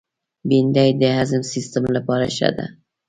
بېنډۍ 0.47 0.89
د 1.01 1.03
هضم 1.17 1.41
سیستم 1.53 1.83
لپاره 1.95 2.25
ښه 2.35 2.49
ده 2.57 2.65